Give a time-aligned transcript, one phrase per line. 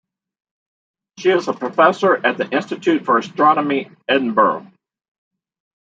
[1.19, 4.65] She is a Professor at the Institute for Astronomy, Edinburgh.